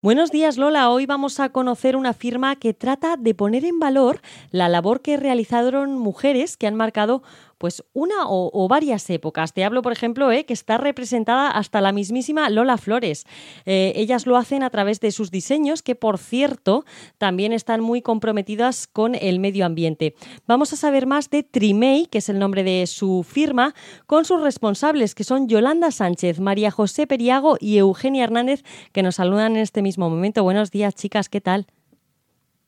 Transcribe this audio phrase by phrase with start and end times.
[0.00, 4.20] Buenos días Lola, hoy vamos a conocer una firma que trata de poner en valor
[4.52, 7.24] la labor que realizaron mujeres que han marcado
[7.58, 9.52] pues una o, varias épocas.
[9.52, 13.26] Te hablo, por ejemplo, eh, que está representada hasta la mismísima Lola Flores.
[13.66, 16.84] Eh, ellas lo hacen a través de sus diseños, que por cierto
[17.18, 20.14] también están muy comprometidas con el medio ambiente.
[20.46, 23.74] Vamos a saber más de Trimei, que es el nombre de su firma,
[24.06, 28.62] con sus responsables, que son Yolanda Sánchez, María José Periago y Eugenia Hernández,
[28.92, 30.42] que nos saludan en este mismo momento.
[30.42, 31.66] Buenos días, chicas, ¿qué tal?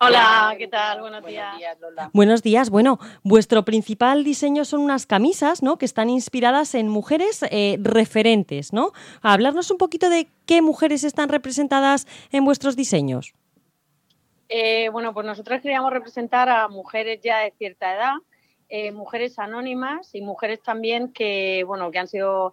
[0.03, 1.03] Hola, ¿qué tal?
[1.03, 1.57] Buenos, días.
[2.15, 2.71] Buenos días.
[2.71, 5.77] Bueno, vuestro principal diseño son unas camisas, ¿no?
[5.77, 8.93] Que están inspiradas en mujeres eh, referentes, ¿no?
[9.21, 13.35] hablarnos un poquito de qué mujeres están representadas en vuestros diseños.
[14.49, 18.15] Eh, bueno, pues nosotros queríamos representar a mujeres ya de cierta edad,
[18.71, 22.53] eh, mujeres anónimas y mujeres también que, bueno, que han sido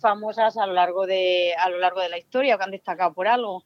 [0.00, 3.12] famosas a lo largo de a lo largo de la historia o que han destacado
[3.12, 3.64] por algo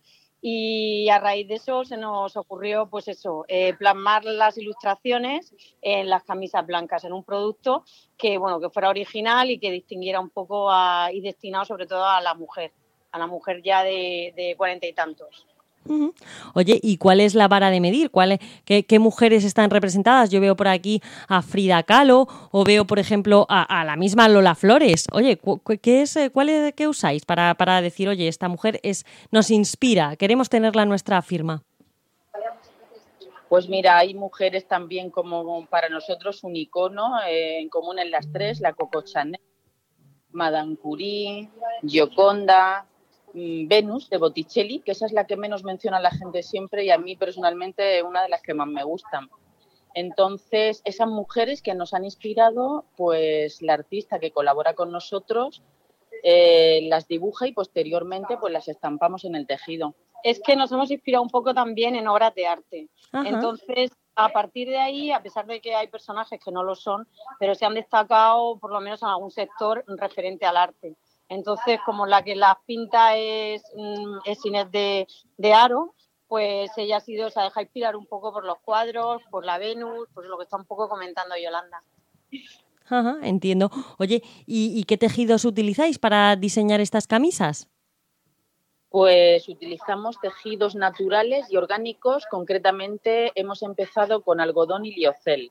[0.48, 5.52] y a raíz de eso se nos ocurrió pues eso, eh, plasmar las ilustraciones
[5.82, 7.82] en las camisas blancas, en un producto
[8.16, 10.70] que bueno, que fuera original y que distinguiera un poco
[11.12, 12.72] y destinado sobre todo a la mujer,
[13.10, 15.48] a la mujer ya de cuarenta y tantos.
[16.54, 18.10] Oye, ¿y cuál es la vara de medir?
[18.10, 20.30] ¿Cuál qué, mujeres están representadas?
[20.30, 24.54] Yo veo por aquí a Frida Kahlo o veo, por ejemplo, a, la misma Lola
[24.54, 25.06] Flores.
[25.12, 25.38] Oye,
[25.82, 29.50] ¿qué, es, eh, cuál es, qué usáis para, para decir, oye, esta mujer es, nos
[29.50, 31.62] inspira, queremos tenerla en nuestra firma?
[33.48, 38.30] Pues mira, hay mujeres también como para nosotros un icono eh, en común en las
[38.32, 39.40] tres, la Coco Chanel,
[40.32, 41.48] Madame Curie,
[41.86, 42.86] Gioconda,
[43.36, 46.96] Venus de Botticelli, que esa es la que menos menciona la gente siempre y a
[46.96, 49.28] mí personalmente una de las que más me gustan.
[49.94, 55.62] Entonces, esas mujeres que nos han inspirado, pues la artista que colabora con nosotros
[56.22, 59.94] eh, las dibuja y posteriormente pues las estampamos en el tejido.
[60.22, 62.88] Es que nos hemos inspirado un poco también en obras de arte.
[63.12, 67.06] Entonces, a partir de ahí, a pesar de que hay personajes que no lo son,
[67.38, 70.96] pero se han destacado por lo menos en algún sector referente al arte.
[71.28, 75.94] Entonces, como la que las pinta es, mm, es Inés de, Aro,
[76.28, 80.08] pues ella ha sido, se deja inspirar un poco por los cuadros, por la Venus,
[80.14, 81.82] por lo que está un poco comentando Yolanda.
[82.88, 83.70] Ajá, entiendo.
[83.98, 87.68] Oye, ¿y, qué tejidos utilizáis para diseñar estas camisas?
[88.88, 92.24] Pues utilizamos tejidos naturales y orgánicos.
[92.30, 95.50] Concretamente hemos empezado con algodón y liocel.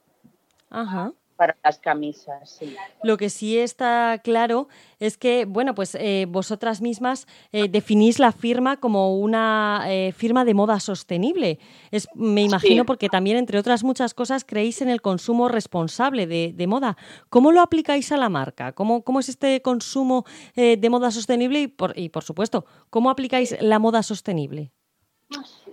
[0.69, 2.59] Ajá para las camisas.
[3.03, 4.68] Lo que sí está claro
[5.00, 10.45] es que, bueno, pues eh, vosotras mismas eh, definís la firma como una eh, firma
[10.45, 11.59] de moda sostenible.
[11.91, 16.68] Es, me imagino porque también, entre otras muchas cosas, creéis en el consumo responsable de,
[16.68, 16.97] moda.
[17.29, 18.72] ¿Cómo lo aplicáis a la marca?
[18.72, 20.25] ¿Cómo, cómo es este consumo
[20.56, 21.62] de moda sostenible?
[21.62, 24.72] Y por, y, por supuesto, ¿cómo aplicáis la moda sostenible?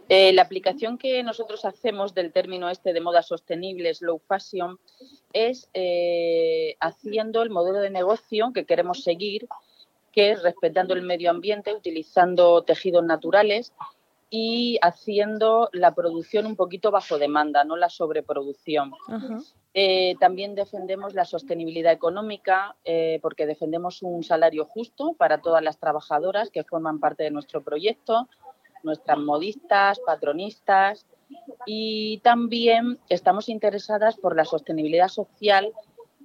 [0.08, 4.78] Eh, la aplicación que nosotros hacemos del término este de moda sostenible, slow fashion,
[5.32, 9.48] es eh, haciendo el modelo de negocio que queremos seguir,
[10.12, 13.72] que es respetando el medio ambiente, utilizando tejidos naturales
[14.28, 18.92] y haciendo la producción un poquito bajo demanda, no la sobreproducción.
[19.74, 22.76] Eh, también defendemos la sostenibilidad económica
[23.22, 28.28] porque defendemos un salario justo para todas las trabajadoras que forman parte de nuestro proyecto
[28.82, 31.06] nuestras modistas, patronistas
[31.66, 35.72] y también estamos interesadas por la sostenibilidad social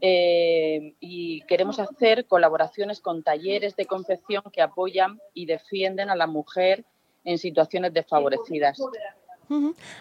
[0.01, 6.27] eh, y queremos hacer colaboraciones con talleres de confección que apoyan y defienden a la
[6.27, 6.85] mujer
[7.23, 8.79] en situaciones desfavorecidas.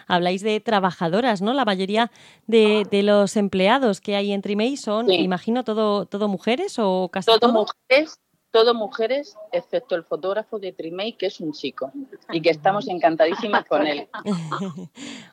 [0.07, 1.53] Habláis de trabajadoras, ¿no?
[1.53, 2.11] La mayoría
[2.47, 7.53] de, los empleados que hay en Trimei son, imagino, todo, todo mujeres o casi todo.
[7.89, 8.19] mujeres
[8.57, 11.91] todo mujeres, excepto el fotógrafo de Trimei, que es un chico,
[12.31, 14.09] y que estamos encantadísimas con él.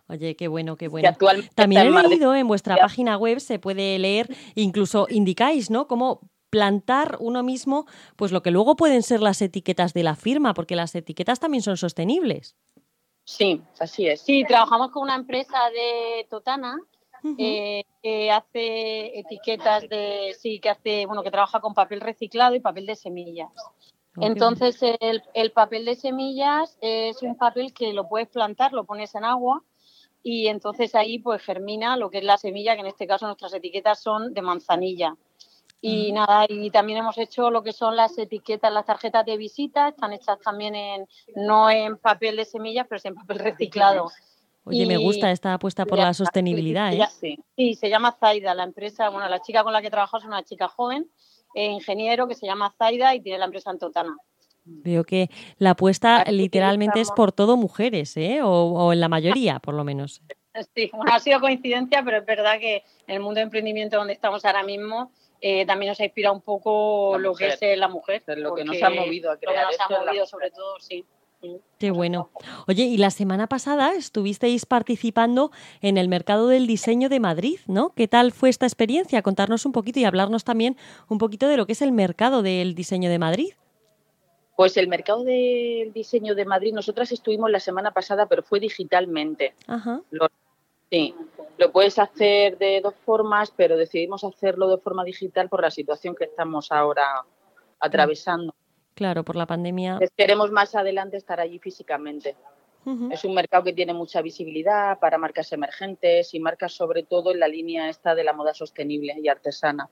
[0.09, 1.11] Oye, qué bueno, qué bueno.
[1.55, 5.89] También he leído en vuestra página web, se puede leer, incluso indicáis, ¿no?
[5.89, 6.21] Cómo
[6.51, 7.87] plantar uno mismo,
[8.17, 11.63] pues lo que luego pueden ser las etiquetas de la firma, porque las etiquetas también
[11.63, 12.57] son sostenibles.
[13.25, 14.21] Sí, así es.
[14.21, 16.77] Sí, trabajamos con una empresa de Totana
[17.39, 22.61] eh, que hace etiquetas de, sí, que hace, bueno, que trabaja con papel reciclado y
[22.61, 23.51] papel de semillas.
[24.17, 29.15] Entonces, el, el, papel de semillas es un papel que lo puedes plantar, lo pones
[29.17, 29.63] en agua
[30.27, 33.53] y entonces ahí pues germina lo que es la semilla, que en este caso nuestras
[33.53, 35.17] etiquetas son de manzanilla.
[35.83, 39.89] Y nada, y también hemos hecho lo que son las etiquetas, las tarjetas de visita,
[39.89, 41.07] están hechas también en,
[41.37, 44.11] no en papel de semillas, pero en papel reciclado.
[44.65, 46.93] Oye, me gusta esta apuesta por la sostenibilidad.
[46.93, 47.39] ¿eh?
[47.57, 50.43] Sí, se llama Zaida, la empresa, bueno, la chica con la que trabajo es una
[50.43, 51.09] chica joven,
[51.55, 54.17] eh, ingeniero, que se llama Zaida y tiene la empresa en Totana.
[54.65, 55.29] Veo que
[55.59, 58.41] la apuesta literalmente es por todo mujeres, ¿eh?
[58.43, 60.23] O, en la mayoría, por lo menos.
[60.73, 64.13] Sí, bueno, ha sido coincidencia, pero es verdad que en el mundo de emprendimiento donde
[64.13, 68.23] estamos ahora mismo eh, también nos ha inspirado un poco lo que es la mujer.
[68.37, 69.65] lo que nos ha movido a crear.
[69.65, 71.05] Lo que nos ha movido, sobre todo, sí.
[71.79, 72.31] Qué bueno.
[72.67, 75.51] Oye, y la semana pasada estuvisteis participando
[75.81, 77.91] en el Mercado del Diseño de Madrid, ¿no?
[77.95, 79.23] ¿Qué tal fue esta experiencia?
[79.23, 80.77] Contarnos un poquito y hablarnos también
[81.09, 83.53] un poquito de lo que es el Mercado del Diseño de Madrid.
[84.57, 89.55] Pues el mercado del diseño de Madrid, nosotras estuvimos la semana pasada, pero fue digitalmente.
[89.67, 90.01] Ajá.
[90.91, 91.13] sí,
[91.59, 96.15] lo puedes hacer de dos formas, pero decidimos hacerlo de forma digital por la situación
[96.15, 97.25] que estamos ahora
[97.81, 98.55] atravesando.
[98.95, 99.99] Claro, por la pandemia.
[100.17, 102.37] Queremos más adelante estar allí físicamente.
[103.11, 107.41] Es un mercado que tiene mucha visibilidad para marcas emergentes y marcas sobre todo en
[107.41, 109.89] la línea esta de la moda sostenible y artesana.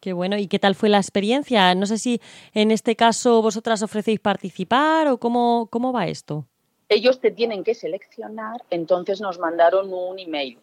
[0.00, 0.36] Qué bueno.
[0.36, 1.72] ¿Y qué tal fue la experiencia?
[1.76, 2.20] No sé si
[2.52, 6.46] en este caso vosotras ofrecéis participar o cómo, cómo va esto.
[6.88, 10.58] Ellos te tienen que seleccionar, entonces nos mandaron un email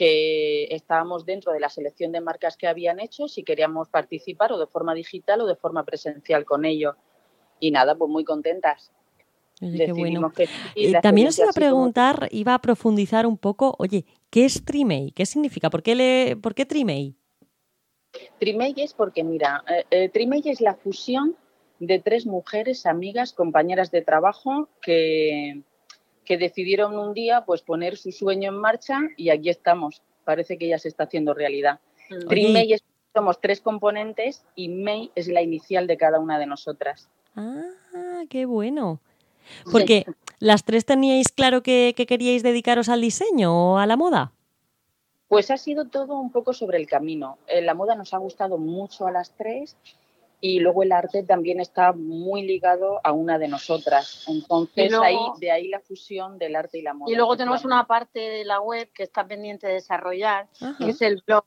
[0.00, 4.58] que estábamos dentro de la selección de marcas que habían hecho, si queríamos participar o
[4.58, 6.96] de forma digital o de forma presencial con ellos.
[7.58, 8.90] Y nada, pues muy contentas.
[9.60, 10.32] Oye, qué bueno.
[10.74, 15.10] Eh, también os iba a preguntar, iba a profundizar un poco, oye, ¿qué es Trimei?
[15.10, 15.68] ¿Qué significa?
[15.68, 17.14] ¿Por qué, le, por qué Trimei?
[18.38, 21.36] Trimei es porque, mira, eh, eh, Trimei es la fusión
[21.78, 25.60] de tres mujeres, amigas, compañeras de trabajo que,
[26.30, 30.00] que decidieron un día pues poner su sueño en marcha y aquí estamos.
[30.22, 31.80] Parece que ya se está haciendo realidad.
[32.08, 32.76] Mm.
[33.12, 37.08] somos tres componentes y May es la inicial de cada una de nosotras.
[37.34, 39.00] Ah, qué bueno.
[39.72, 40.04] Porque
[40.38, 44.30] las tres teníais claro que, que, queríais dedicaros al diseño o a la moda.
[45.26, 47.38] Pues ha sido todo un poco sobre el camino.
[47.48, 49.76] Eh, la moda nos ha gustado mucho a las tres
[50.40, 54.24] y luego el arte también está muy ligado a una de nosotras.
[54.26, 57.12] Entonces, ahí, de ahí la fusión del arte y la moda.
[57.12, 60.48] Y luego tenemos una parte de la web que está pendiente de desarrollar,
[60.78, 61.44] que es el blog,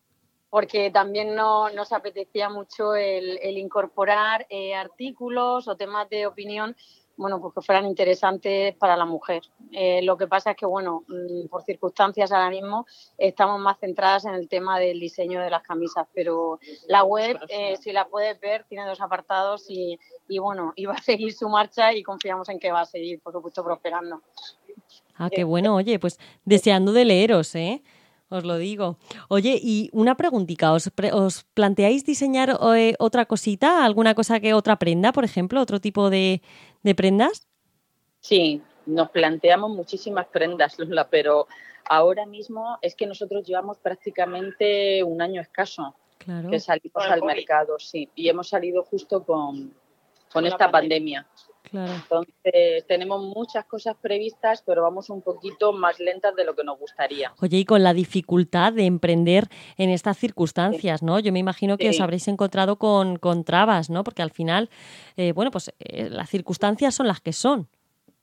[0.49, 6.75] porque también no, nos apetecía mucho el, incorporar eh, artículos o temas de opinión
[7.15, 9.43] bueno, pues que fueran interesantes para la mujer.
[9.71, 12.85] Eh, lo que pasa es que, bueno, mm, por circunstancias ahora mismo
[13.17, 17.77] estamos más centradas en el tema del diseño de las camisas, pero la web, eh,
[17.77, 21.93] si la puedes ver, tiene dos apartados y, y, bueno, iba a seguir su marcha
[21.93, 24.21] y confiamos en que va a seguir, por supuesto, prosperando.
[25.15, 27.83] Ah, qué bueno, oye, pues deseando de leeros, ¿eh?
[28.33, 28.97] Os lo digo.
[29.29, 34.77] Oye, y una preguntita, ¿os, os planteáis diseñar eh, otra cosita, alguna cosa que otra
[34.77, 36.41] prenda, por ejemplo, otro tipo de,
[36.97, 37.47] prendas?
[38.21, 41.47] Sí, nos planteamos muchísimas prendas, Lula, pero
[41.87, 45.93] ahora mismo es que nosotros llevamos prácticamente un año escaso
[46.49, 49.75] que salimos al mercado, sí, y hemos salido justo con,
[50.31, 51.27] con esta pandemia.
[51.71, 56.77] Entonces, tenemos muchas cosas previstas, pero vamos un poquito más lentas de lo que nos
[56.77, 57.33] gustaría.
[57.41, 61.19] Oye, y con la dificultad de emprender en estas circunstancias, ¿no?
[61.19, 64.03] Yo me imagino que os habréis encontrado con, trabas, ¿no?
[64.03, 64.69] Porque al final,
[65.17, 67.67] eh, bueno, pues eh, las circunstancias son las que son.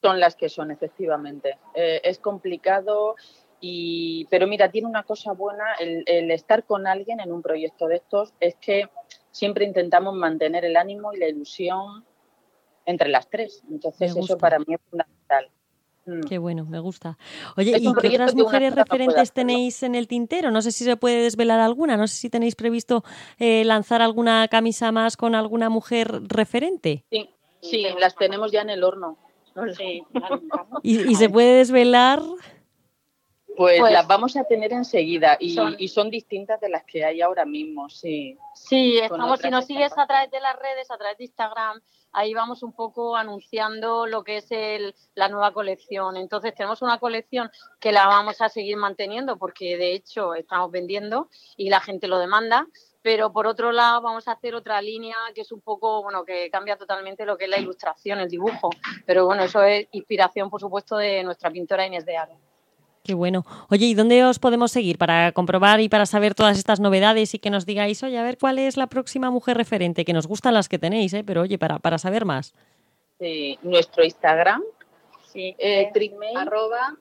[0.03, 1.59] Son las que son, efectivamente.
[1.75, 3.17] Eh, es complicado,
[3.61, 7.97] y, pero mira, tiene una cosa buena, el estar con alguien en un proyecto de
[7.97, 8.89] estos es que
[9.31, 12.05] siempre intentamos mantener el ánimo y la ilusión
[12.87, 13.63] entre las tres.
[13.71, 15.51] Entonces eso para mí es fundamental.
[16.07, 16.21] Mm.
[16.23, 17.19] Qué bueno, me gusta.
[17.57, 20.51] Oye, ¿y qué otras mujeres referentes tenéis en el tintero?
[20.51, 23.05] No sé si se puede desvelar alguna, no sé si tenéis previsto
[23.39, 27.05] eh, lanzar alguna camisa más con alguna mujer referente.
[27.11, 29.19] Sí, sí, las tenemos ya en el horno.
[30.83, 32.21] ¿Y, se puede desvelar?
[33.57, 37.05] Pues, pues, las vamos a tener enseguida y son, y son, distintas de las que
[37.05, 38.39] hay ahora mismo, sí.
[38.55, 41.81] Sí, estamos, si nos sigues a través de las redes, a través de Instagram,
[42.13, 46.17] ahí vamos un poco anunciando lo que es el, la nueva colección.
[46.17, 51.29] Entonces tenemos una colección que la vamos a seguir manteniendo porque de hecho estamos vendiendo
[51.57, 52.67] y la gente lo demanda.
[53.03, 56.51] Pero por otro lado vamos a hacer otra línea que es un poco, bueno, que
[56.51, 58.69] cambia totalmente lo que es la ilustración, el dibujo.
[59.07, 62.50] Pero bueno, eso es inspiración, por supuesto, de nuestra pintora Inés de Aro.
[63.11, 63.45] Qué bueno.
[63.71, 67.41] Oye, ¿y dónde os podemos seguir para comprobar y para saber todas estas novedades y
[67.41, 70.05] que nos digáis, oye, a ver cuál es la próxima mujer referente?
[70.05, 71.25] Que nos gustan las que tenéis, ¿eh?
[71.27, 72.55] pero oye, para, para saber más.
[73.19, 74.63] Sí, nuestro Instagram,
[75.33, 75.91] sí, eh,
[76.37, 76.97] arroba,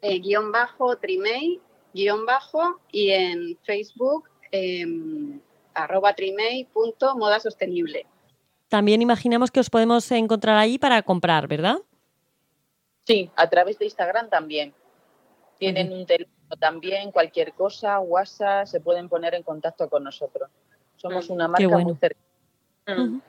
[0.00, 1.60] eh, guion bajo, trimei,
[1.92, 4.86] guion bajo, y en Facebook, eh,
[5.74, 8.06] arroba trimei punto moda sostenible.
[8.68, 11.78] También imaginamos que os podemos encontrar ahí para comprar, ¿verdad?
[13.08, 14.72] Sí, a través de Instagram también.
[15.58, 20.48] Tienen un teléfono también, cualquier cosa, WhatsApp, se pueden poner en contacto con nosotros.
[20.96, 23.20] Somos una marca muy cercana.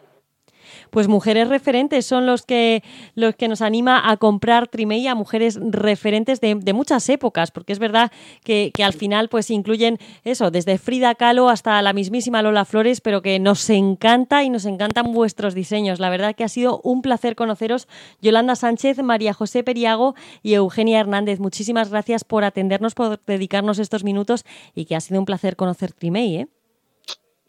[0.90, 2.84] Pues mujeres referentes son los que,
[3.16, 7.80] los que nos anima a comprar Trimei a mujeres referentes de, muchas épocas, porque es
[7.80, 8.12] verdad
[8.44, 13.22] que, al final pues incluyen eso, desde Frida Kahlo hasta la mismísima Lola Flores, pero
[13.22, 16.00] que nos encanta y nos encantan vuestros diseños.
[16.00, 17.88] La verdad que ha sido un placer conoceros,
[18.22, 21.40] Yolanda Sánchez, María José Periago y Eugenia Hernández.
[21.40, 25.94] Muchísimas gracias por atendernos, por dedicarnos estos minutos y que ha sido un placer conocer
[25.94, 26.38] Trimei.
[26.38, 26.48] ¿eh?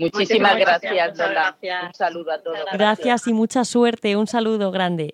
[0.01, 2.59] Muchísimas, gracias, Un saludo a todos.
[2.73, 4.17] Gracias y mucha suerte.
[4.17, 5.07] Un saludo grande.